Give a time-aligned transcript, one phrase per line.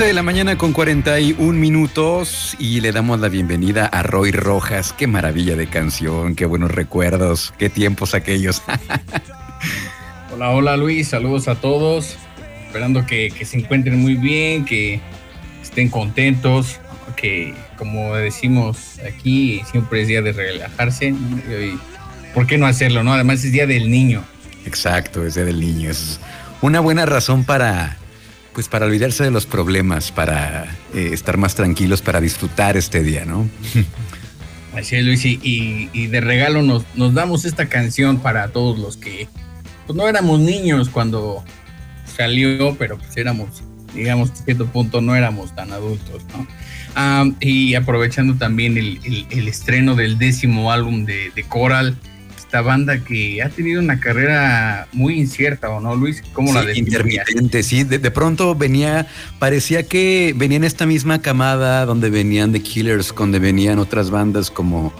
[0.00, 4.94] 11 de la mañana con 41 minutos y le damos la bienvenida a Roy Rojas.
[4.94, 8.62] Qué maravilla de canción, qué buenos recuerdos, qué tiempos aquellos.
[10.32, 12.16] Hola, hola Luis, saludos a todos.
[12.66, 15.02] Esperando que, que se encuentren muy bien, que
[15.60, 16.80] estén contentos,
[17.14, 21.14] que como decimos aquí, siempre es día de relajarse.
[22.32, 23.02] ¿Por qué no hacerlo?
[23.02, 23.12] no?
[23.12, 24.24] Además es día del niño.
[24.64, 25.90] Exacto, ese del niño.
[25.90, 26.20] Es
[26.62, 27.98] una buena razón para,
[28.54, 33.24] pues para olvidarse de los problemas, para eh, estar más tranquilos, para disfrutar este día,
[33.24, 33.48] ¿no?
[34.76, 36.84] Así es, Luis, y, de regalo nos,
[37.14, 39.28] damos esta canción para todos los que
[39.86, 41.44] pues no éramos niños cuando
[42.16, 43.62] salió, pero pues éramos,
[43.94, 46.46] digamos, a cierto punto no éramos tan adultos, ¿no?
[46.94, 51.96] Ah, y aprovechando también el, estreno del décimo álbum de Coral,
[52.50, 56.20] esta banda que ha tenido una carrera muy incierta, ¿o no, Luis?
[56.32, 57.84] ¿Cómo la Sí, intermitente, sí.
[57.84, 59.06] De, de pronto venía,
[59.38, 64.50] parecía que venía en esta misma camada donde venían The Killers, donde venían otras bandas
[64.50, 64.92] como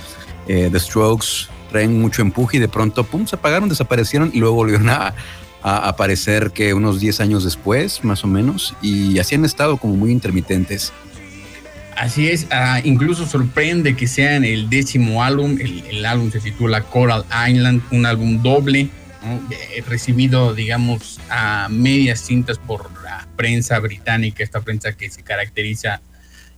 [0.47, 4.55] eh, The Strokes, traen mucho empuje y de pronto, pum, se apagaron, desaparecieron y luego
[4.55, 5.13] volvieron a,
[5.65, 9.97] a aparecer que unos 10 años después, más o menos, y así han estado como
[9.97, 10.93] muy intermitentes.
[11.97, 16.83] Así es, ah, incluso sorprende que sea en el décimo álbum, el, álbum se titula
[16.83, 18.89] Coral Island, un álbum doble.
[19.51, 26.01] Eh, recibido, digamos, a medias cintas por la prensa británica, esta prensa que se caracteriza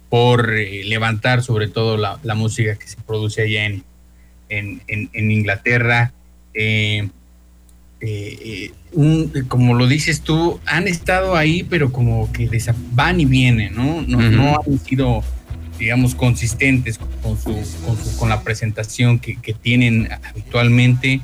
[0.09, 3.85] por eh, levantar sobre todo la, música que se produce allá en-
[4.49, 6.13] en Inglaterra.
[6.55, 7.09] Eh,
[8.03, 12.51] eh, eh, un- como lo dices tú, han estado ahí, pero como que
[12.93, 14.03] van y vienen, ¿no?
[14.03, 15.23] No, no han sido,
[15.79, 17.55] digamos, consistentes con, su,
[17.87, 21.21] con, su- con la presentación que, que tienen habitualmente,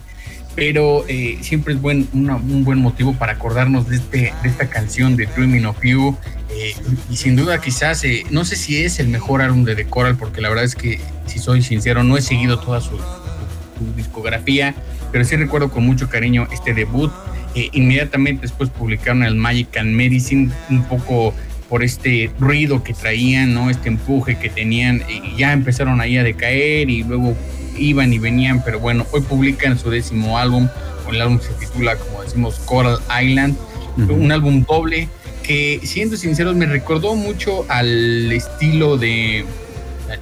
[0.55, 4.69] pero eh, siempre es buen, una- un buen motivo para acordarnos de, este, de esta
[4.71, 6.17] canción de Dreaming of You.
[6.51, 6.75] eh,
[7.11, 10.17] y sin duda, quizás, eh, no sé si es el mejor álbum de The Coral,
[10.17, 14.75] porque la verdad es que, si soy sincero, no he seguido toda su, su discografía,
[15.13, 17.13] pero sí recuerdo con mucho cariño este debut.
[17.55, 21.35] Eh, inmediatamente después publicaron el Magic and Medicine, un poco
[21.69, 23.71] por este ruido que traían, ¿no?
[23.71, 27.37] Este empuje que tenían, y ya empezaron ahí a decaer y luego
[27.79, 30.69] iban y venían, pero bueno, hoy publican su décimo álbum,
[31.11, 33.57] el álbum se titula, como decimos, Coral Island,
[33.97, 35.09] un álbum doble
[35.43, 39.45] que, siendo sinceros, me recordó mucho al estilo de,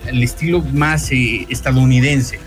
[0.08, 2.38] al estilo más eh, estadounidense,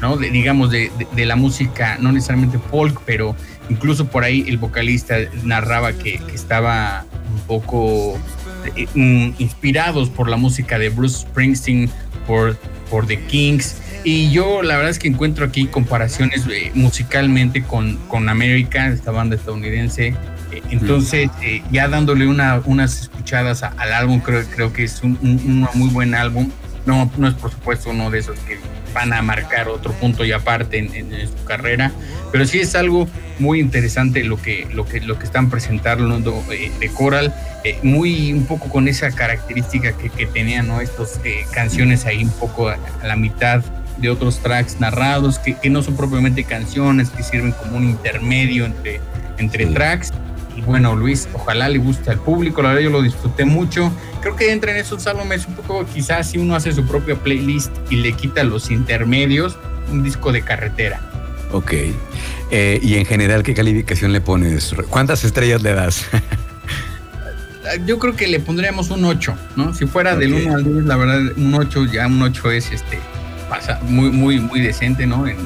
[0.00, 0.16] ¿no?
[0.16, 3.34] De- digamos, de, de- de la música, no necesariamente folk, pero
[3.68, 8.18] incluso por ahí el vocalista narraba que, que estaba un poco
[8.76, 8.86] eh,
[9.38, 11.90] inspirados por la música de Bruce Springsteen,
[12.26, 12.56] por,
[12.90, 13.76] por The Kings.
[14.04, 19.10] Y yo la verdad es que encuentro aquí comparaciones eh, musicalmente con, con América, esta
[19.10, 20.14] banda estadounidense.
[20.52, 25.02] Eh, entonces, eh, ya dándole una, unas escuchadas a- al álbum, creo, creo que es
[25.02, 26.50] un, un- un muy buen álbum.
[26.84, 28.58] No, no es por supuesto uno de esos que
[28.94, 31.92] van a marcar otro punto y aparte en, en- en su carrera,
[32.32, 33.08] pero sí es algo
[33.38, 38.32] muy interesante lo que, lo que, lo que están presentando eh, de Coral, eh, muy
[38.32, 40.80] un poco con esa característica que, que tenían ¿no?
[40.80, 41.20] estas
[41.52, 43.62] canciones ahí un poco a, a la mitad
[43.98, 48.66] de otros tracks narrados, que, que no son propiamente canciones, que sirven como un intermedio
[48.66, 49.00] entre,
[49.38, 49.72] entre Sí.
[49.74, 50.12] tracks.
[50.66, 53.92] Bueno, Luis, ojalá le guste al público, la verdad yo lo disfruté mucho.
[54.20, 57.70] Creo que entra en esos álbumes un poco, quizás si uno hace su propia playlist
[57.88, 59.56] y le quita los intermedios,
[59.90, 61.00] un disco de carretera.
[61.52, 61.72] Ok.
[62.50, 64.74] Eh, y en general, ¿qué calificación le pones?
[64.90, 66.04] ¿Cuántas estrellas le das?
[67.84, 69.74] Yo creo que le pondríamos un 8, ¿no?
[69.74, 70.40] Si fuera del Ok.
[70.46, 72.98] 1 al 10, la verdad, un 8, ya un 8 es este,
[73.48, 75.26] pasa muy, muy, muy decente, ¿no?
[75.26, 75.36] En,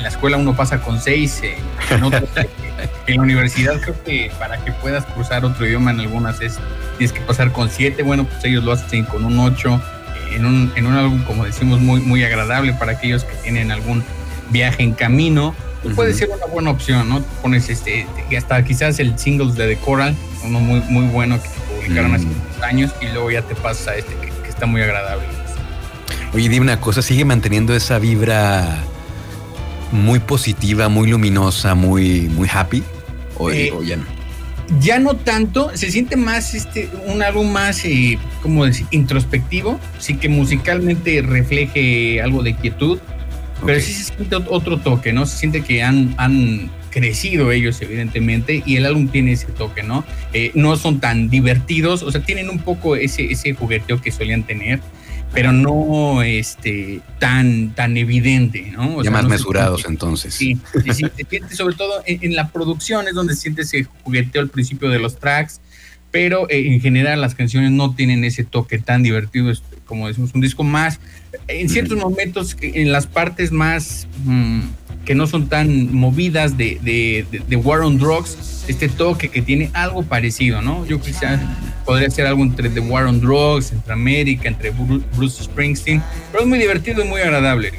[0.00, 1.56] en la escuela uno pasa con seis, eh,
[1.90, 2.24] en, otros,
[3.06, 6.58] en, la universidad creo que para que puedas cruzar otro idioma en algunas es,
[6.96, 9.78] tienes que pasar con siete, bueno, pues ellos lo hacen con un ocho,
[10.32, 14.02] en un, en un álbum, como decimos, muy, muy agradable para aquellos que tienen algún
[14.48, 15.54] viaje en camino.
[15.82, 17.20] Pues puede ser una buena opción, ¿no?
[17.42, 18.06] Pones este,
[18.36, 22.58] hasta quizás el singles de The Coral, uno muy, muy bueno que publicaron hace unos
[22.58, 22.62] mm.
[22.62, 25.26] años, y luego ya te pasa este que, que está muy agradable.
[26.32, 28.78] Oye, dime una cosa, ¿sigue manteniendo esa vibra
[29.92, 32.82] muy positiva, muy luminosa, muy, muy happy?
[33.38, 34.04] ¿O, Eh, o ya no?
[34.80, 38.86] Ya no tanto, se siente más este un álbum más, eh, ¿cómo decir?
[38.92, 42.98] Introspectivo, sí que musicalmente refleje algo de quietud,
[43.66, 43.84] pero Ok.
[43.84, 45.26] sí se siente ot- otro toque, ¿no?
[45.26, 50.04] Se siente que han, han crecido ellos, evidentemente, y el álbum tiene ese toque, ¿no?
[50.32, 54.44] Eh, no son tan divertidos, o sea, tienen un poco ese, ese jugueteo que solían
[54.44, 54.78] tener,
[55.32, 58.96] pero no este, tan, tan evidente, ¿no?
[58.96, 60.34] O ya sea, más no mesurados siente- entonces.
[60.34, 63.62] Sí, sí, sí, se siente sobre todo en, en la producción es donde se siente
[63.62, 65.60] ese jugueteo al principio de los tracks,
[66.10, 69.52] pero eh, en general las canciones no tienen ese toque tan divertido,
[69.84, 70.98] como decimos, un disco más,
[71.46, 74.60] en ciertos momentos, en las partes más mm,
[75.04, 79.42] que no son tan movidas de, de, de- de War on Drugs, este toque que
[79.42, 80.86] tiene algo parecido, ¿no?
[80.86, 81.40] Yo quizás
[81.84, 86.44] podría ser algo entre The War on Drugs, entre América, entre Bru- Bruce Springsteen, pero
[86.44, 87.72] es muy divertido y muy agradable.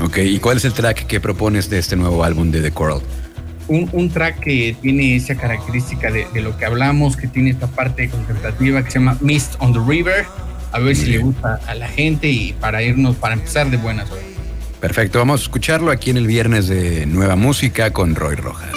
[0.00, 3.00] Ok, ¿y cuál es el track que propones de este nuevo álbum de The Coral?
[3.68, 7.66] un, un track que tiene esa característica de, de lo que hablamos, que tiene esta
[7.66, 10.24] parte contemplativa que se llama Mist on the River.
[10.72, 14.10] A ver si le gusta a la gente y para irnos, para empezar de buenas.
[14.10, 14.20] hoy.
[14.80, 18.76] Perfecto, vamos a escucharlo aquí en el viernes de Nueva Música con Roy Rojas.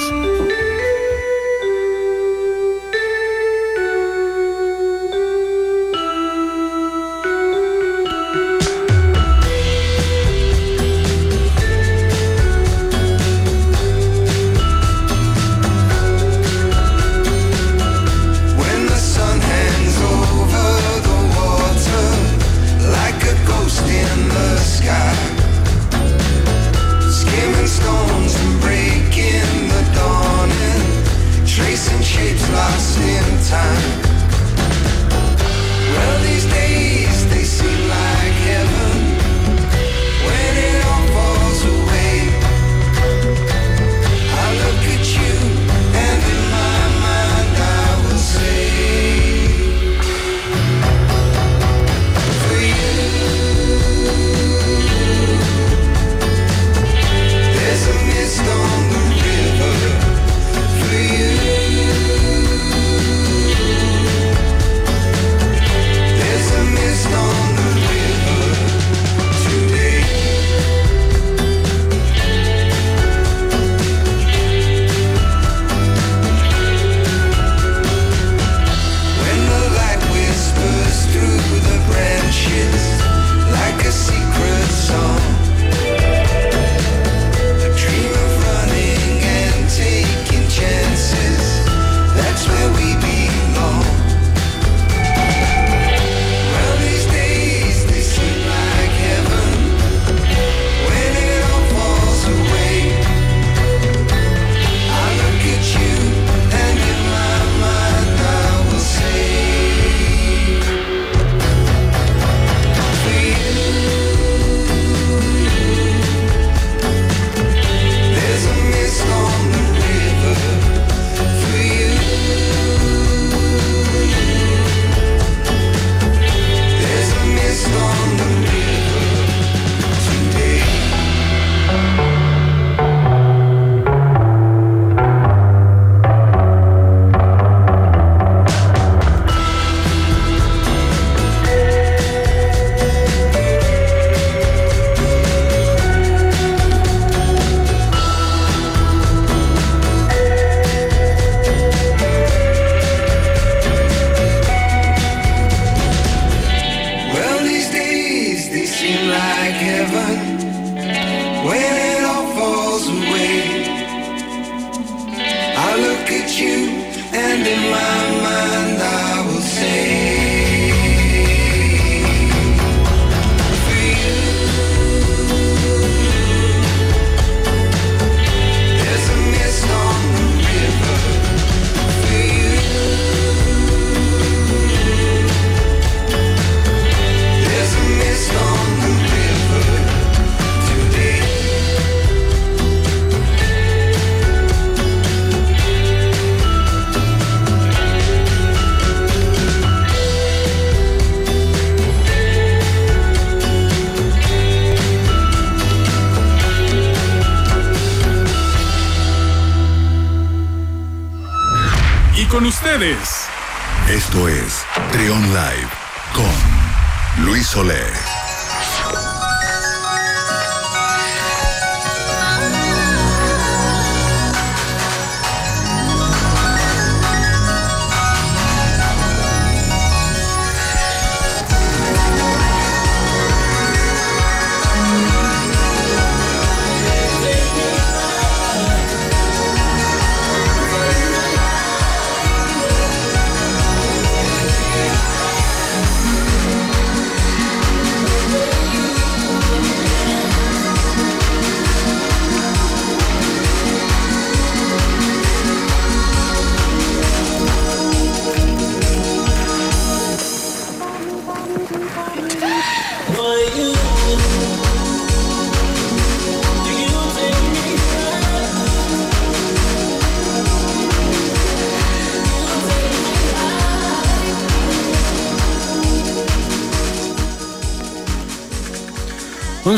[213.92, 215.70] Esto es Trion Live
[216.16, 217.81] con Luis Soler.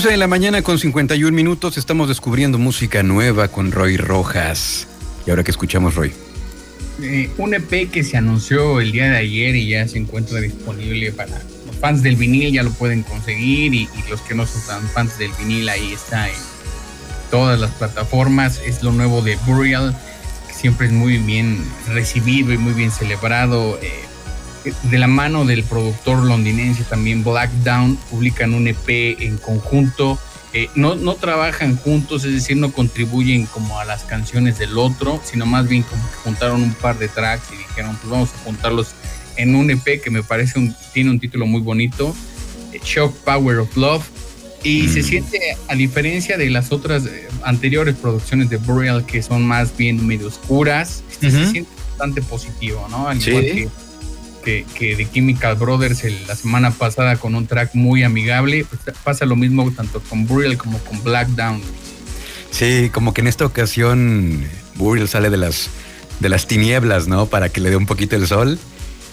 [0.03, 4.86] 11 de la mañana con 51 minutos estamos descubriendo música nueva con Roy Rojas.
[5.25, 6.12] ¿Y ahora que escuchamos, Roy?
[7.01, 11.13] Eh, un EP que se anunció el día de ayer y ya se encuentra disponible
[11.13, 15.17] para los fans del vinil, ya lo pueden conseguir y, los que no son fans
[15.17, 16.36] del vinil, ahí está en
[17.31, 18.60] todas las plataformas.
[18.65, 19.98] Es lo nuevo de Burial,
[20.50, 23.79] que siempre es muy bien recibido y muy bien celebrado.
[23.81, 24.01] Eh,
[24.63, 30.20] de la mano del productor londinense también Black Down, publican un EP en conjunto.
[30.53, 35.20] Eh, no, no trabajan juntos, es decir, no contribuyen como a las canciones del otro,
[35.24, 38.43] sino más bien como que juntaron un par de tracks y dijeron, pues vamos a
[38.43, 38.93] juntarlos
[39.36, 42.15] en un EP que me parece un, tiene un título muy bonito,
[42.72, 44.03] eh, Shock Power of Love.
[44.63, 45.03] Y se mm.
[45.03, 50.05] siente, a diferencia de las otras eh, anteriores producciones de Burial, que son más bien
[50.08, 53.08] medio oscuras, se siente bastante positivo, ¿no?
[53.08, 53.70] Al igual que
[54.43, 58.65] que, de Chemical Brothers la semana pasada con un track muy amigable.
[58.65, 61.62] Pues, pasa lo mismo tanto con Burial como con Black Down.
[62.51, 64.45] Sí, como que en esta ocasión
[64.75, 65.69] Burial sale de las,
[66.19, 67.25] de las tinieblas, ¿no?
[67.25, 68.59] Para que le dé un poquito el sol.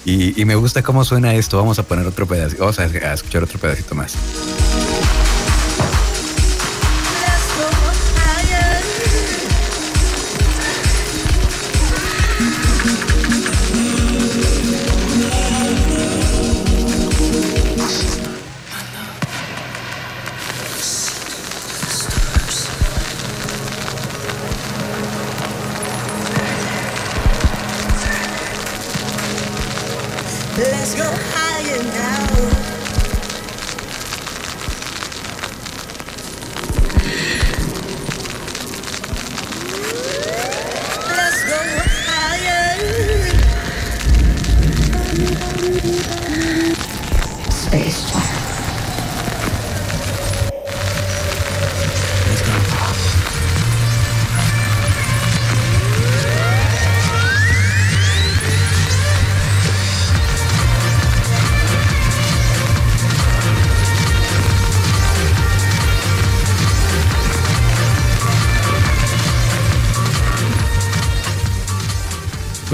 [0.04, 1.58] Y, me gusta cómo suena esto.
[1.58, 4.16] Vamos a poner otro pedacito, vamos a escuchar otro pedacito más.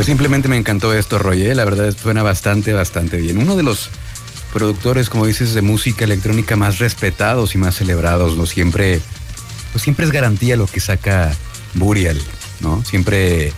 [0.07, 1.43] Simplemente me encantó esto, Roy.
[1.43, 1.55] ¿eh?
[1.55, 3.39] La verdad suena bastante, bastante bien.
[3.39, 3.91] Uno de los
[4.53, 8.47] productores, como dices, de música electrónica más respetados y más celebrados, ¿no?
[8.47, 9.01] Siempre,
[9.73, 11.35] pues siempre es garantía lo que saca
[11.75, 12.19] Burial,
[12.61, 12.85] ¿no?
[12.85, 13.53] Siempre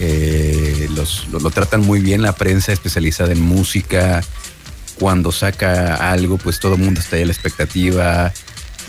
[0.00, 4.24] eh, los, lo, tratan muy bien la prensa especializada en música.
[4.98, 8.32] Cuando saca algo, pues todo el mundo está ahí a la expectativa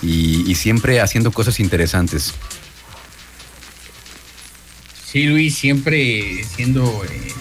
[0.01, 2.33] y, y siempre haciendo cosas interesantes.
[5.11, 7.33] Sí, Luis, siempre siendo eh,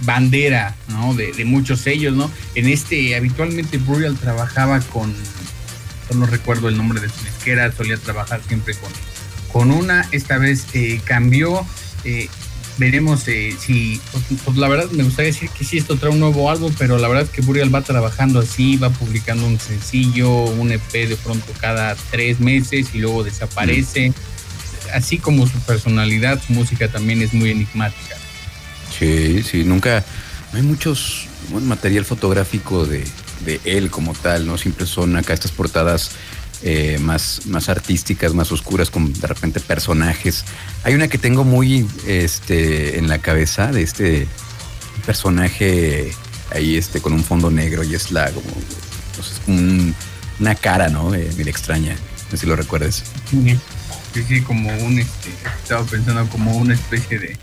[0.00, 1.14] bandera ¿no?
[1.14, 2.28] de, muchos sellos, ¿no?
[2.56, 5.14] En este, habitualmente Burial trabajaba con,
[6.14, 8.90] no recuerdo el nombre de su disquera, solía trabajar siempre con,
[9.52, 11.64] con una, esta vez eh, cambió.
[12.02, 12.28] Eh,
[12.78, 16.50] veremos si, pues, pues, la verdad me gustaría decir que sí, esto trae un nuevo
[16.50, 20.72] álbum, pero la verdad es que Burial va trabajando así, va publicando un sencillo, un
[20.72, 24.12] EP de pronto cada tres meses y luego desaparece
[24.94, 28.16] así como su personalidad, su música también es muy enigmática.
[28.98, 30.04] Sí, sí, nunca,
[30.52, 31.28] no hay muchos
[31.62, 33.04] material fotográfico de,
[33.64, 34.58] él como tal, ¿no?
[34.58, 36.10] Siempre son acá estas portadas
[36.62, 40.44] eh, más, más artísticas, más oscuras, con de repente personajes.
[40.84, 44.26] Hay una que tengo muy este, en la cabeza de este
[45.06, 46.12] personaje
[46.50, 48.50] ahí este, con un fondo negro y es la como,
[49.16, 49.40] pues,
[50.40, 51.14] una cara, ¿no?
[51.14, 51.94] Eh, extraña.
[52.24, 53.58] No sé si lo recuerdes sí,
[54.12, 55.30] sí, como un, este,
[55.62, 57.36] estaba pensando como una especie de,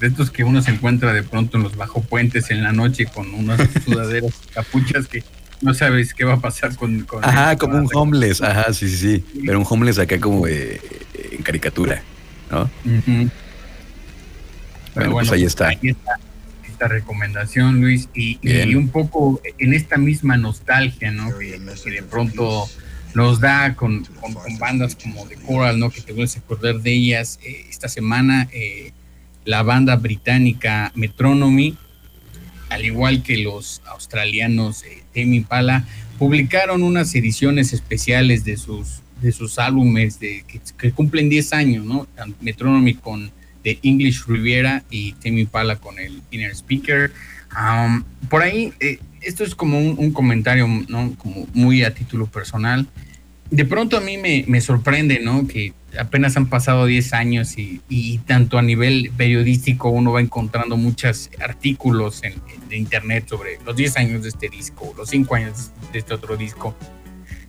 [0.00, 3.06] de estos que uno se encuentra de pronto en los bajo puentes en la noche
[3.06, 5.22] con unas sudaderas capuchas que
[5.60, 7.06] no sabes qué va a pasar con...
[7.22, 10.78] ajá, como un homeless, ajá, sí, sí, sí, pero un homeless acá como en
[11.44, 12.02] caricatura,
[12.50, 12.68] ¿no?
[12.84, 13.30] Pero
[15.12, 15.68] bueno, pues ahí está.
[15.68, 16.18] Ahí está
[16.82, 18.38] esta recomendación, Luis, y,
[18.74, 21.38] un poco en esta misma nostalgia, ¿no?
[21.38, 22.68] Que, de pronto
[23.14, 24.06] nos da con,
[24.58, 25.90] bandas como The Coral, ¿no?
[25.90, 27.38] Que te vuelves a acordar de ellas.
[27.44, 28.92] Eh, esta semana, eh,
[29.44, 31.76] la banda británica Metronomy
[32.72, 35.84] al igual que los australianos eh, Tame Impala,
[36.18, 40.44] publicaron unas ediciones especiales de sus, de sus álbumes de,
[40.78, 42.06] que, cumplen 10 años, ¿no?
[42.40, 43.30] Metronomy con
[43.62, 47.12] The English Riviera y Tame Impala con el Inner Speaker.
[47.54, 51.14] Um, por ahí, eh, esto es como un, un, comentario, ¿no?
[51.18, 52.88] Como muy a título personal
[53.52, 55.46] de pronto a mí me, sorprende, ¿no?
[55.46, 61.30] Que apenas han pasado 10 años y, tanto a nivel periodístico uno va encontrando muchos
[61.38, 62.34] artículos en,
[62.70, 66.38] de internet sobre los 10 años de este disco, los 5 años de este otro
[66.38, 66.74] disco.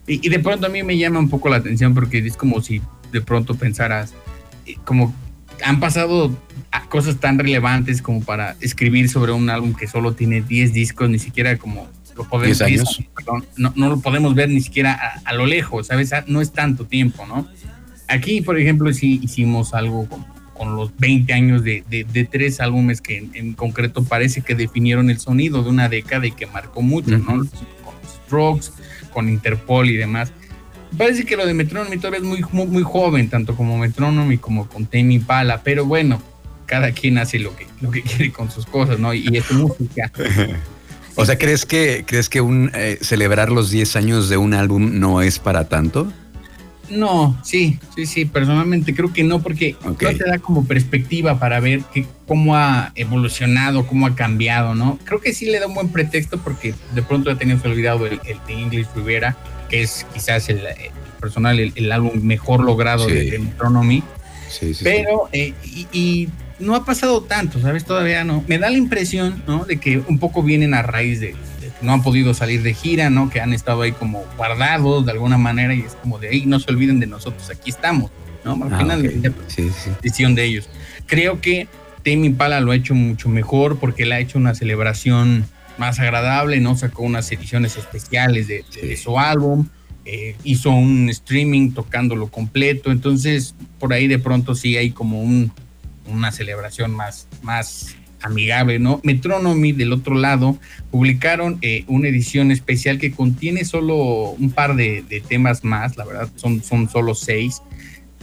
[0.05, 2.81] Y, de pronto a mí me llama un poco la atención porque es como si
[3.13, 4.13] de pronto pensaras,
[4.65, 5.15] eh, como
[5.63, 6.38] han pasado
[6.89, 11.17] cosas tan relevantes como para escribir sobre un álbum que solo tiene 10 discos, ni
[11.17, 12.60] siquiera como lo podemos
[13.58, 16.13] no, no, lo podemos ver ni siquiera a, lo lejos, ¿sabes?
[16.13, 17.48] Ah, no es tanto tiempo, ¿no?
[18.08, 23.01] Aquí, por ejemplo, sí hicimos algo con, con los 20 años de, de, tres álbumes
[23.01, 27.17] que en, concreto parece que definieron el sonido de una década y que marcó mucho,
[27.17, 27.25] ¿no?
[27.25, 27.50] Con
[28.25, 28.67] Strokes,
[29.12, 30.32] con Interpol y demás.
[30.98, 34.67] Parece que lo de Metronomy todavía es muy, muy, muy joven, tanto como Metronomy como
[34.67, 36.22] con Tame Pala, pero bueno,
[36.67, 39.13] cada quien hace lo que, lo que quiere con sus cosas, ¿no?
[39.13, 40.12] Y, y es música.
[41.15, 45.00] O sea, ¿crees que, crees que un, eh, celebrar los 10 años de un álbum
[45.00, 46.11] no es para tanto?
[46.90, 51.59] No, sí, sí, sí, personalmente creo que no, porque no te da como perspectiva para
[51.59, 55.00] ver que, cómo ha evolucionado, cómo ha cambiado, ¿no?
[55.05, 58.20] Creo que sí le da un buen pretexto porque de pronto ya teníamos olvidado el,
[58.25, 59.37] el de English Rivera,
[59.70, 60.61] que es quizás el,
[61.22, 64.03] personal, el, álbum mejor logrado de, Metronomy.
[64.50, 66.27] Sí, sí, Pero, eh, y
[66.63, 67.85] no ha pasado tanto, ¿sabes?
[67.85, 68.43] Todavía no.
[68.47, 69.65] Me da la impresión, ¿no?
[69.65, 73.09] De que un poco vienen a raíz de, que no han podido salir de gira,
[73.09, 73.29] ¿no?
[73.29, 76.59] Que han estado ahí como guardados de alguna manera y es como de ahí, no
[76.59, 78.11] se olviden de nosotros, aquí estamos,
[78.43, 78.53] ¿no?
[78.53, 79.91] Al ah, final sí, sí.
[80.01, 80.69] decisión de ellos.
[81.05, 81.67] Creo que
[82.03, 85.45] Tame Impala lo ha hecho mucho mejor porque él ha hecho una celebración
[85.77, 86.75] más agradable, ¿no?
[86.75, 89.67] Sacó unas ediciones especiales de, su álbum.
[90.05, 95.53] Eh, hizo un streaming tocándolo completo, entonces por ahí de pronto sí hay como un,
[96.07, 99.01] una celebración más, más amigable, ¿no?
[99.03, 100.57] Metronomy, del otro lado,
[100.92, 103.96] publicaron eh, una edición especial que contiene solo
[104.31, 107.61] un par de, temas más, la verdad, son, son solo seis,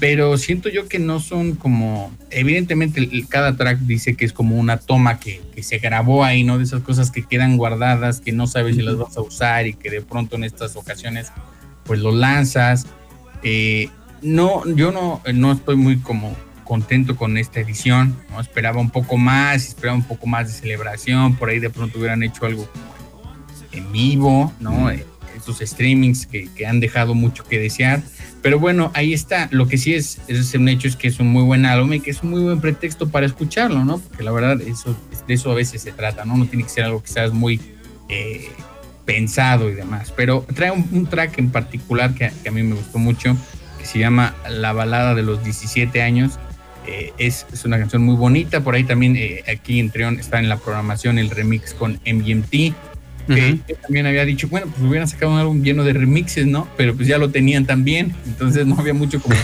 [0.00, 4.78] pero siento yo que no son como, evidentemente cada track dice que es como una
[4.78, 6.56] toma que, se grabó ahí, ¿no?
[6.56, 9.74] De esas cosas que quedan guardadas, que no sabes si las vas a usar y
[9.74, 11.30] que de pronto en estas ocasiones
[11.84, 12.86] pues lo lanzas.
[13.42, 13.90] Eh,
[14.22, 16.34] no, yo no, no estoy muy como
[16.70, 18.40] contento con esta edición, ¿no?
[18.40, 22.22] Esperaba un poco más, esperaba un poco más de celebración, por ahí de pronto hubieran
[22.22, 22.68] hecho algo
[23.72, 24.88] en vivo, ¿no?
[24.88, 25.04] Eh,
[25.36, 28.02] estos streamings que, han dejado mucho que desear.
[28.40, 29.48] Pero bueno, ahí está.
[29.50, 31.98] Lo que sí es, es un hecho es que es un muy buen álbum y
[31.98, 33.98] que es un muy buen pretexto para escucharlo, ¿no?
[33.98, 36.36] Porque la verdad, eso, de eso a veces se trata, ¿no?
[36.36, 37.60] No tiene que ser algo que seas muy
[38.08, 38.48] eh,
[39.04, 40.12] pensado y demás.
[40.16, 43.36] Pero trae un, track en particular que, que, a mí me gustó mucho,
[43.76, 46.38] que se llama La balada de los 17 años
[46.86, 48.62] eh, es, una canción muy bonita.
[48.62, 52.74] Por ahí también eh, aquí en Trion está en la programación el remix con MGMT.
[53.28, 56.66] Que también había dicho, bueno, pues hubieran sacado un álbum lleno de remixes, ¿no?
[56.76, 59.36] Pero pues ya lo tenían también, entonces no había mucho como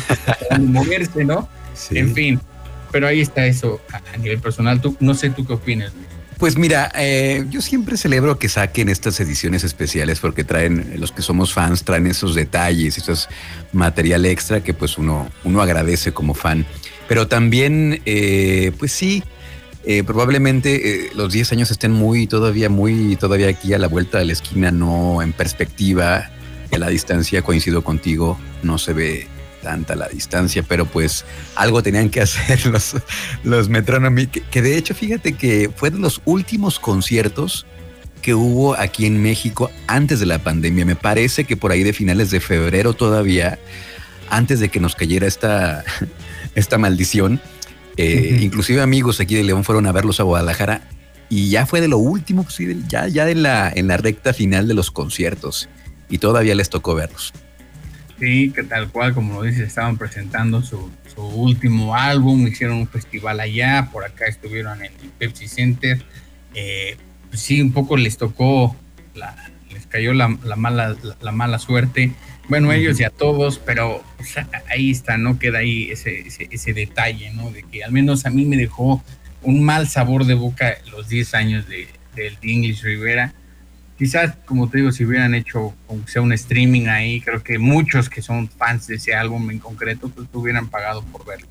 [0.58, 1.48] moverse, ¿no?
[1.90, 2.40] En fin,
[2.90, 4.80] pero ahí está eso a, nivel personal.
[4.80, 5.92] Tú, no sé tú qué opinas.
[6.38, 11.22] Pues mira, eh, yo siempre celebro que saquen estas ediciones especiales porque traen, los que
[11.22, 13.28] somos fans, traen esos detalles, esos
[13.72, 16.66] material extra que pues uno, uno agradece como fan.
[17.08, 19.22] Pero también, eh, pues sí,
[19.84, 24.18] eh, probablemente eh, los 10 años estén muy, todavía muy, todavía aquí a la vuelta
[24.18, 26.30] de la esquina, no en perspectiva.
[26.72, 29.28] A la distancia coincido contigo, no se ve
[29.62, 32.96] tanta la distancia, pero pues algo tenían que hacer los,
[33.44, 37.66] los Metronomy, que, de hecho fíjate que fue de los últimos conciertos
[38.22, 40.84] que hubo aquí en México antes de la pandemia.
[40.84, 43.60] Me parece que por ahí de finales de febrero todavía,
[44.28, 45.84] antes de que nos cayera esta,
[46.56, 47.40] esta maldición.
[47.96, 50.82] Eh, inclusive amigos aquí de León fueron a verlos a Guadalajara
[51.28, 54.66] y ya fue de lo último, pues, ya, ya en, la, en la recta final
[54.66, 55.68] de los conciertos
[56.08, 57.32] y todavía les tocó verlos.
[58.18, 62.88] Sí, que tal cual, como lo dices, estaban presentando su, su último álbum, hicieron un
[62.88, 66.02] festival allá, por acá estuvieron en el Pepsi Center.
[66.54, 66.96] Eh,
[67.28, 68.74] pues sí, un poco les tocó,
[69.14, 72.12] la, les cayó la, la mala, la, mala suerte.
[72.48, 74.04] Bueno, ellos y a todos, pero
[74.68, 75.38] ahí está, ¿no?
[75.38, 77.50] Queda ahí ese, ese, ese, detalle, ¿no?
[77.50, 79.02] De que al menos a mí me dejó
[79.42, 83.34] un mal sabor de boca los 10 años de, del English Rivera
[83.98, 88.08] quizás, como te digo, si hubieran hecho, aunque sea un streaming ahí, creo que muchos
[88.08, 91.48] que son fans de ese álbum en concreto, pues hubieran pagado por verlo.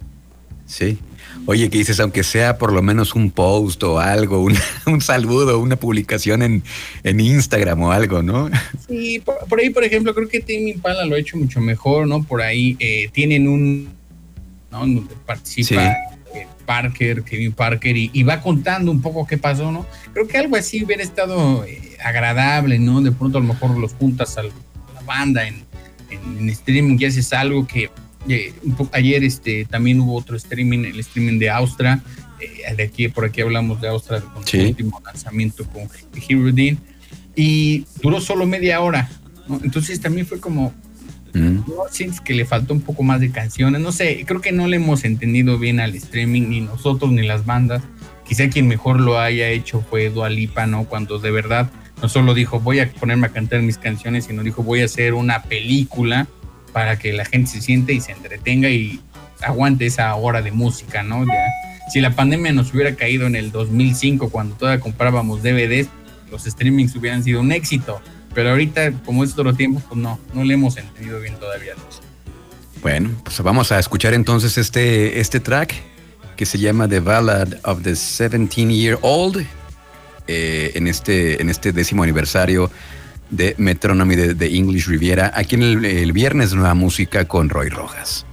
[0.66, 0.98] Sí.
[1.46, 2.00] Oye, ¿qué dices?
[2.00, 4.56] Aunque sea por lo menos un post o algo, un,
[4.88, 6.64] un saludo, una publicación en,
[7.04, 8.50] en, Instagram o algo, ¿no?
[8.88, 12.24] Sí, por, ahí, por ejemplo, creo que Timmy Impala lo ha hecho mucho mejor, ¿no?
[12.24, 13.90] Por ahí eh, tienen un,
[14.72, 14.80] ¿no?
[14.80, 15.96] Donde participa
[16.66, 19.86] Parker, Kevin Parker, y, va contando un poco qué pasó, ¿no?
[20.14, 23.02] Creo que algo así hubiera estado eh, agradable, ¿no?
[23.02, 24.52] De pronto a lo mejor los juntas a la
[25.06, 25.64] banda en,
[26.10, 27.90] en, streaming y haces algo que
[28.30, 28.54] eh,
[28.92, 32.02] ayer este, también hubo otro streaming, el streaming de Austra,
[32.40, 35.88] eh, de aquí por aquí hablamos de Austra con su último lanzamiento con
[36.28, 36.78] Hero
[37.36, 39.10] y duró solo media hora,
[39.48, 39.60] ¿no?
[39.64, 40.74] Entonces también fue como,
[41.36, 43.82] ¿No sientes que le faltó un poco más de canciones?
[43.82, 47.46] No sé, creo que no le hemos entendido bien al streaming, ni nosotros ni las
[47.46, 47.84] bandas.
[48.26, 50.86] Quizá quien mejor lo haya hecho fue Dualipa, ¿no?
[50.86, 51.70] Cuando de verdad
[52.02, 55.14] no solo dijo voy a ponerme a cantar mis canciones, sino dijo voy a hacer
[55.14, 56.28] una película
[56.76, 59.00] para que la gente se siente y se entretenga y
[59.42, 61.26] aguante esa hora de música, ¿no?
[61.90, 65.88] si la pandemia nos hubiera caído en el 2005, cuando todavía comprábamos DVDs,
[66.30, 68.02] los streamings hubieran sido un éxito
[68.36, 71.74] pero ahorita, como es otro tiempo, pues no, no le hemos entendido bien todavía.
[72.82, 75.74] Bueno, pues vamos a escuchar entonces este, este track
[76.36, 79.48] que se llama The Ballad of the 17 Year Old
[80.28, 82.70] eh, en, este, en este décimo aniversario
[83.30, 88.26] de Metronomy de, English Riviera, aquí en el, el viernes Nueva Música con Roy Rojas.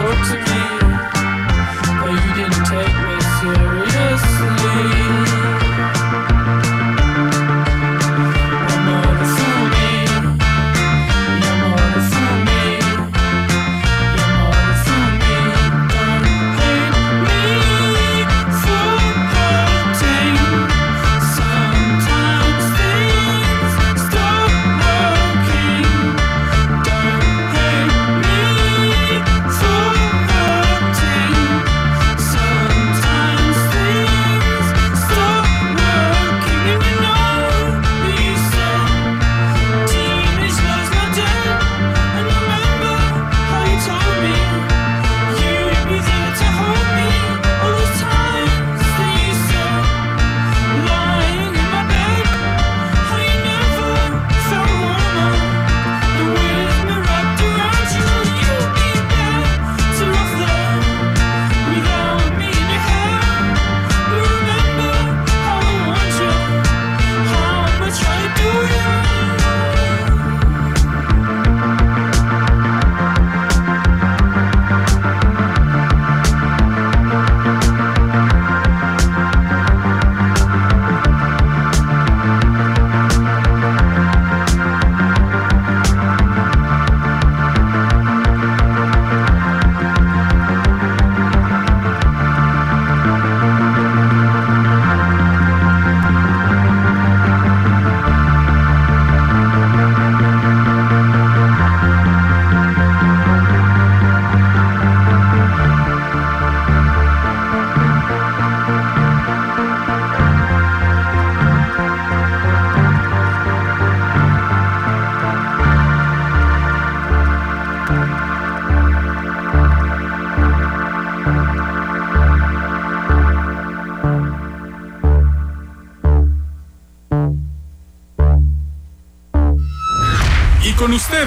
[0.00, 0.79] talk to me.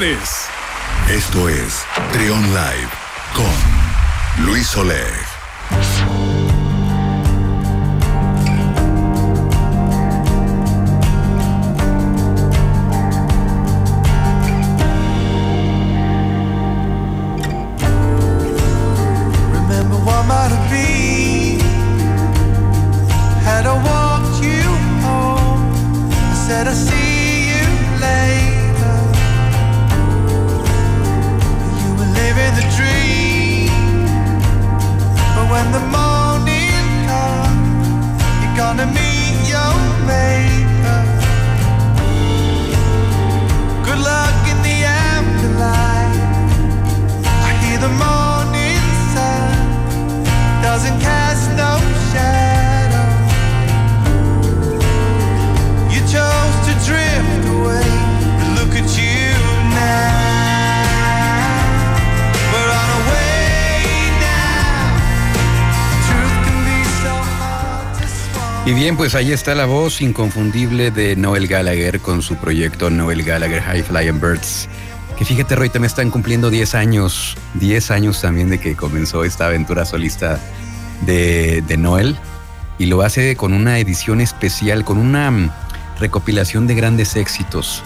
[0.03, 0.32] Ustedes.
[68.83, 73.61] Bien, pues ahí está la voz inconfundible de Noel Gallagher con su proyecto Noel Gallagher
[73.61, 74.67] High Flying Birds.
[75.17, 79.45] Que fíjate, Roy, también están cumpliendo 10 años, 10 años también de que comenzó esta
[79.45, 80.37] aventura solista
[81.05, 82.17] de, de Noel.
[82.77, 85.49] Y lo hace con una edición especial, con una mm,
[86.01, 87.83] recopilación de grandes éxitos.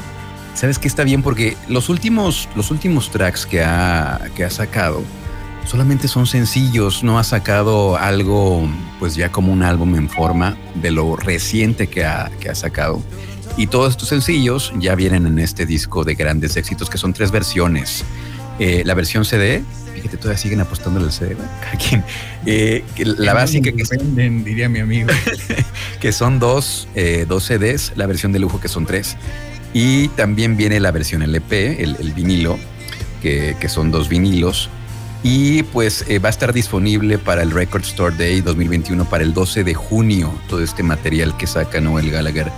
[0.56, 1.22] ¿Sabes qué está bien?
[1.22, 5.04] Porque los últimos, los últimos tracks que ha, que ha sacado,
[5.68, 8.68] solamente son sencillos, no ha sacado algo
[9.00, 13.04] pues ya como un álbum en forma de lo reciente que ha, que ha sacado.
[13.58, 17.32] Y todos estos sencillos ya vienen en este disco de grandes éxitos, que son tres
[17.32, 18.06] versiones.
[18.60, 19.64] Eh, la versión CD,
[19.96, 21.36] fíjate, todavía siguen apostando al CD,
[22.46, 25.10] eh, la básica que venden, diría mi amigo.
[26.00, 29.18] que son dos, eh, dos CDs, la versión de lujo que son tres.
[29.74, 32.58] Y también viene la versión LP, el, el vinilo,
[33.22, 34.70] que, que son dos vinilos
[35.24, 39.34] y pues eh, va a estar disponible para el Record Store Day 2021 para el
[39.34, 42.52] 12 de junio todo este material que saca Noel Gallagher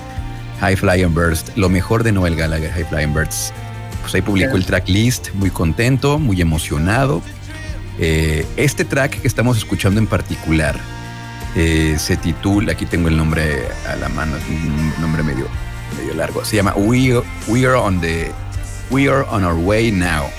[0.59, 3.53] High Flying Burst lo mejor de Noel Gallagher High Flying Burst
[4.01, 7.21] pues ahí publicó el tracklist muy contento muy emocionado.
[8.01, 10.79] Eh, este track que estamos escuchando en particular
[11.55, 15.47] eh, se titula aquí tengo el nombre a la mano es un nombre medio
[15.97, 18.31] medio largo se llama We, We are on the
[18.89, 20.29] We are on our way now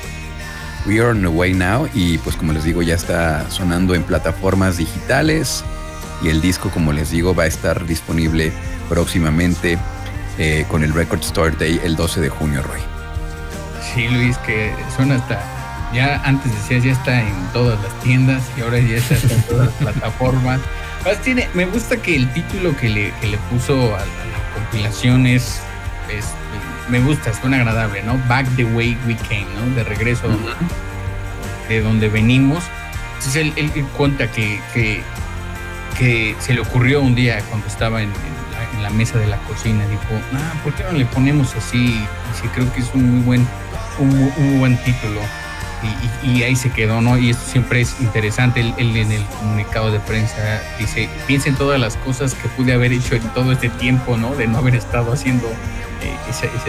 [0.86, 4.02] We Are on the Way Now y pues como les digo ya está sonando en
[4.02, 5.64] plataformas digitales
[6.22, 8.52] y el disco como les digo va a estar disponible
[8.88, 9.78] próximamente
[10.38, 12.80] eh, con el Record Store Day el 12 de junio, Roy.
[13.94, 15.38] Sí, Luis, que suena hasta,
[15.92, 19.66] ya antes decías ya está en todas las tiendas y ahora ya está en todas
[19.66, 20.60] las plataformas.
[21.22, 25.60] tiene, me gusta que el título que le, que le puso a, la compilación es
[26.90, 28.18] me gusta, suena agradable, ¿no?
[28.28, 29.74] Back the way we came, ¿no?
[29.74, 30.28] De regreso
[31.68, 32.64] de donde venimos.
[33.18, 38.10] Entonces él, cuenta que, que, se le ocurrió un día cuando estaba en,
[38.82, 40.02] la, mesa de la cocina, dijo,
[40.34, 42.02] ah, ¿por qué no le ponemos así?
[42.40, 43.46] Sí, creo que es un muy buen,
[43.98, 45.20] un, buen título.
[46.22, 47.18] Y, ahí se quedó, ¿no?
[47.18, 48.60] Y esto siempre es interesante.
[48.60, 53.14] Él, en el comunicado de prensa dice, piensen todas las cosas que pude haber hecho
[53.14, 54.34] en todo este tiempo, ¿no?
[54.34, 56.16] De no haber estado haciendo eh,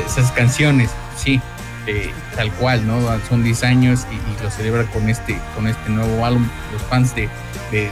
[0.06, 1.42] esas canciones, sí,
[1.88, 3.00] eh, tal cual, ¿no?
[3.28, 6.48] Son 10 años y, lo celebra con este, con este nuevo álbum.
[6.72, 7.30] Los fans de,
[7.72, 7.92] de,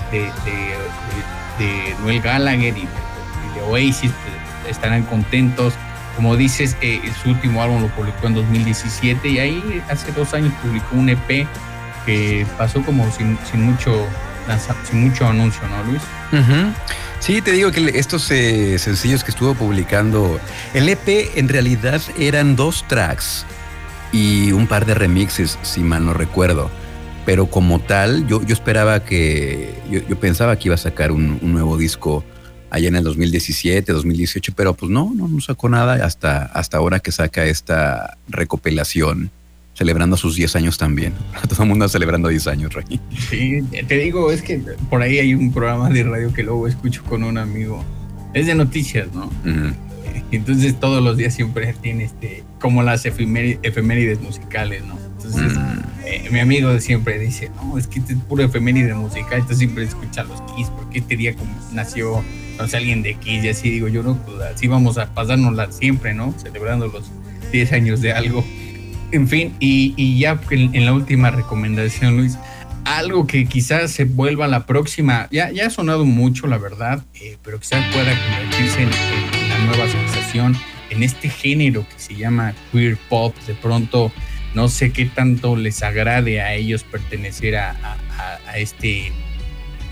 [2.02, 5.74] Noel Gallagher y de, Oasis pues, estarán contentos.
[6.20, 10.52] Como dices, eh, su último álbum lo publicó en 2017 y ahí hace dos años
[10.62, 11.48] publicó un EP
[12.06, 14.06] que pasó como sin, mucho
[14.84, 16.02] sin mucho anuncio, ¿no, Luis?
[17.22, 20.42] Sí, te digo que estos eh, sencillos que estuvo publicando,
[20.74, 23.46] el EP en realidad eran dos tracks
[24.12, 26.70] y un par de remixes, si mal no recuerdo.
[27.26, 31.78] Pero como tal, yo, yo esperaba que, yo, pensaba que iba a sacar un, nuevo
[31.78, 32.26] disco
[32.70, 37.00] allá en el 2017, 2018, pero pues no, no, no sacó nada hasta, hasta ahora
[37.00, 39.32] que saca esta recopilación
[39.74, 41.14] celebrando sus 10 años también.
[41.50, 43.00] Todo el mundo celebrando 10 años, Rey.
[43.30, 47.04] Sí, te digo, es que por ahí hay un programa de radio que luego escucho
[47.04, 47.84] con un amigo.
[48.34, 49.32] Es de noticias, ¿no?
[50.32, 55.00] Entonces todos los días siempre tiene este, como las efemérides, musicales, ¿no?
[55.18, 55.58] Entonces
[56.06, 59.86] eh, mi amigo siempre dice, no, es que este es puro efeméride musical, entonces siempre
[59.86, 62.24] escucha los Kiss, porque este día como nació
[62.60, 66.34] alguien de Kiss y así digo yo, pues así vamos a pasárnosla siempre, ¿no?
[66.38, 67.10] Celebrando los
[67.52, 68.43] 10 años de algo.
[69.12, 72.38] En fin, y, ya en, la última recomendación, Luis,
[72.86, 77.38] algo que quizás se vuelva la próxima, ya, ya ha sonado mucho, la verdad, eh,
[77.43, 78.89] pero quizás pueda convertirse en,
[79.50, 80.56] la nueva sensación
[80.89, 83.36] en este género que se llama queer pop.
[83.48, 84.12] De pronto
[84.54, 87.76] no sé qué tanto les agrade a ellos pertenecer a,
[88.56, 89.12] este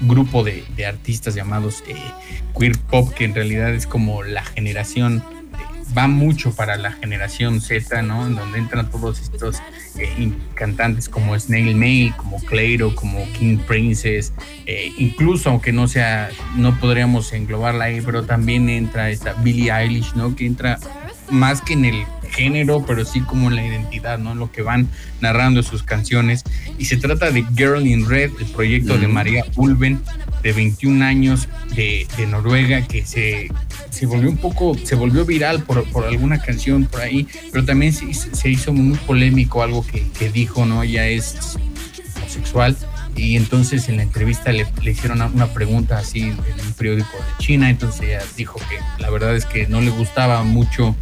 [0.01, 1.95] grupo de, artistas llamados eh,
[2.57, 5.23] queer pop, que en realidad es como la generación
[5.97, 8.27] va mucho para la generación Z, ¿no?
[8.27, 9.57] En donde entran todos estos
[9.97, 14.33] eh, cantantes como Snail Mail, como Clairo, como King Princess,
[14.65, 20.13] eh, incluso aunque no sea, no podríamos englobarla ahí, pero también entra esta Billie Eilish,
[20.15, 20.36] ¿no?
[20.36, 20.79] Que entra
[21.29, 24.36] más que en el género, pero sí como en la identidad, ¿no?
[24.36, 24.88] Lo que van
[25.22, 26.44] narrando sus canciones.
[26.78, 30.02] Y se trata de Girl in Red, el proyecto de María Ulven,
[30.44, 33.50] de 21 años de, Noruega, que se,
[33.90, 37.94] se, volvió un poco, se volvió viral por, por alguna canción por ahí, pero también
[37.94, 40.84] se, se hizo muy polémico algo que, que dijo, ¿no?
[40.84, 41.58] Ella es
[42.18, 42.76] homosexual
[43.18, 47.44] y entonces en la entrevista le, le, hicieron una pregunta así en un periódico de
[47.44, 50.96] China, entonces ella dijo que la verdad es que no le gustaba mucho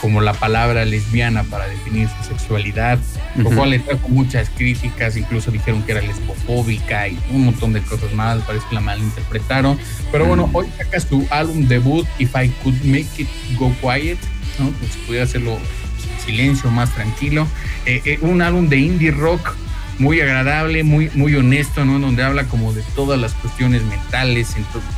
[0.00, 2.98] como la palabra lesbiana para definir su sexualidad,
[3.36, 7.82] lo cual le trajo muchas críticas, incluso dijeron que era lesbofóbica y un montón de
[7.82, 9.78] cosas más, parece que la malinterpretaron.
[10.12, 14.18] Pero bueno, hoy saca su álbum debut, If I Could Make It Go Quiet,
[14.58, 14.70] ¿no?
[14.70, 17.46] Pues si pudiera hacerlo en silencio, más tranquilo.
[17.86, 19.56] Eh, eh, un álbum de indie rock
[19.98, 21.98] muy agradable, muy, muy honesto, ¿no?
[21.98, 24.54] Donde habla como de todas las cuestiones mentales,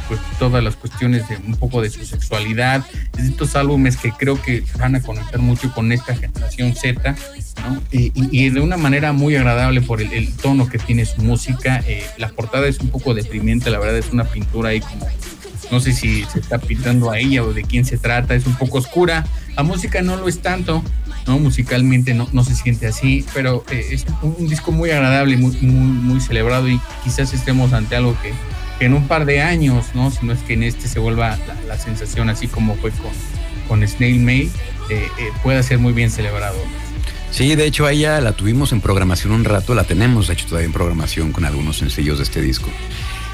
[0.09, 2.85] pues, todas las cuestiones de un poco de su sexualidad.
[3.17, 7.17] De estos álbumes que creo que van a conectar mucho con esta generación Z,
[7.67, 7.83] ¿no?
[7.91, 11.83] Y, de una manera muy agradable por el, tono que tiene su música.
[11.87, 15.07] Eh, la portada es un poco deprimente, la verdad es una pintura ahí como
[15.71, 18.55] no sé si se está pintando a ella o de quién se trata, es un
[18.55, 19.27] poco oscura.
[19.57, 20.83] La música no lo es tanto,
[21.27, 21.39] ¿no?
[21.39, 26.21] Musicalmente no, no se siente así, pero eh, es un, disco muy agradable, muy, muy,
[26.21, 28.33] celebrado y quizás estemos ante algo que,
[28.85, 30.11] en un par de años, ¿no?
[30.11, 33.11] Si no es que en este se vuelva la, sensación así como fue con,
[33.69, 34.51] con Snail May, eh,
[34.91, 35.09] eh,
[35.43, 36.57] pueda ser muy bien celebrado.
[37.31, 40.47] Sí, de hecho a ella la tuvimos en programación un rato, la tenemos de hecho
[40.47, 42.71] todavía en programación con algunos sencillos de este disco.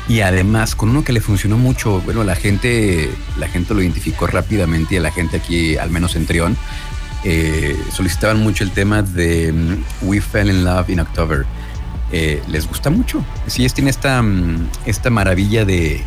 [0.08, 4.26] Y además con uno que le funcionó mucho, bueno, la gente, la gente lo identificó
[4.26, 6.56] rápidamente y la gente aquí, al menos en Trión,
[7.28, 11.44] eh, solicitaban mucho el tema de mm, We Fell in Love in October.
[12.12, 13.24] Eh, les gusta mucho.
[13.48, 16.04] Sí, es, tiene esta, mm, esta maravilla de,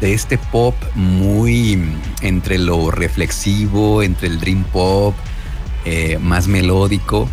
[0.00, 5.16] de este pop muy mm, entre lo reflexivo, entre el dream pop,
[5.84, 7.28] eh, más melódico.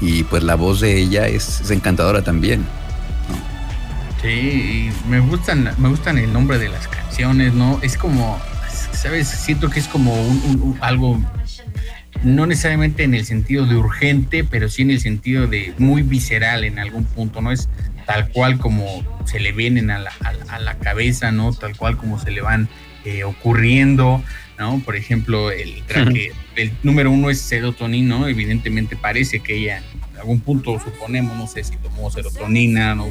[0.00, 2.64] Y pues la voz de ella es, encantadora también.
[4.22, 7.80] Sí, me gustan, me gustan el nombre de las canciones, ¿no?
[7.82, 8.38] Es como,
[8.92, 9.26] ¿sabes?
[9.26, 10.14] Siento que es como
[10.80, 11.18] algo
[12.22, 16.64] no necesariamente en el sentido de urgente, pero sí en el sentido de muy visceral
[16.64, 17.68] en algún punto, no es
[18.06, 18.84] tal cual como
[19.24, 20.12] se le vienen a la,
[20.48, 21.52] a, la cabeza, ¿no?
[21.52, 22.68] Tal cual como se le van
[23.04, 24.22] eh, ocurriendo,
[24.58, 24.80] ¿no?
[24.84, 28.28] Por ejemplo, el traje, el número uno es serotonina, ¿no?
[28.28, 29.78] Evidentemente parece que ella
[30.12, 33.08] en algún punto suponemos, no sé si tomó serotonina, ¿no?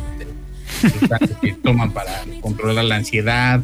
[1.42, 3.62] que toman para controlar la ansiedad,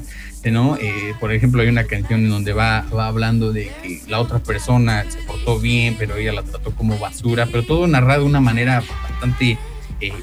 [0.51, 0.77] ¿no?
[0.77, 4.39] Eh, por ejemplo, hay una canción en donde va, va hablando de que la otra
[4.39, 8.41] persona se portó bien, pero ella la trató como basura, pero todo narrado de una
[8.41, 9.57] manera bastante
[10.01, 10.13] eh,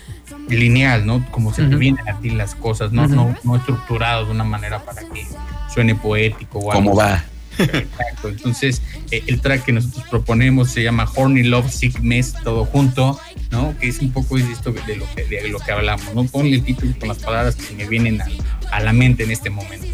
[0.48, 1.24] lineal, ¿no?
[1.30, 3.06] Como se te vienen a ti las cosas, ¿no?
[3.08, 5.26] no, no estructurado de una manera para que
[5.72, 6.90] suene poético o algo.
[6.90, 7.24] ¿Cómo va?
[7.58, 8.28] Exacto.
[8.28, 13.18] Entonces, eh, el track que nosotros proponemos se llama Horny Love Sick Mess, todo junto,
[13.50, 13.76] ¿no?
[13.78, 16.24] Que es un poco de esto de lo que, de lo que hablamos, ¿no?
[16.24, 18.26] Ponle el título con las palabras que se me vienen a,
[18.70, 19.86] a la mente en este momento.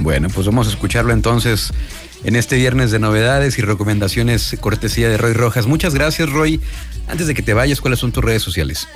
[0.00, 1.72] Bueno, pues vamos a escucharlo entonces
[2.24, 5.66] en este viernes de novedades y recomendaciones cortesía de Roy Rojas.
[5.66, 6.58] Muchas gracias, Roy.
[7.06, 8.88] Antes de que te vayas, ¿cuáles son tus redes sociales?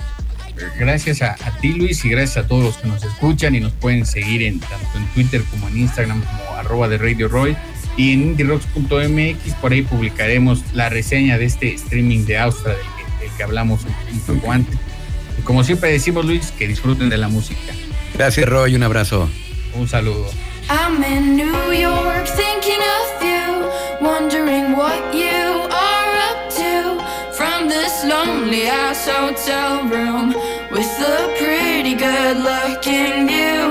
[0.78, 4.06] Gracias a, ti, Luis, y gracias a todos los que nos escuchan y nos pueden
[4.06, 7.56] seguir en tanto en Twitter como en Instagram como arroba de Radio Roy
[7.98, 9.54] y en indierocks.mx.
[9.60, 14.52] Por ahí publicaremos la reseña de este streaming de Austria del que, hablamos un, poco
[14.52, 14.78] antes.
[15.38, 17.60] Y como siempre decimos, Luis, que disfruten de la música.
[18.14, 18.74] Gracias, Roy.
[18.74, 19.28] Un abrazo.
[19.74, 20.30] Un saludo.
[20.68, 27.34] I'm in New York thinking of you, wondering what you are up to.
[27.36, 30.28] From this lonely ass hotel room
[30.70, 33.63] with a pretty good looking view,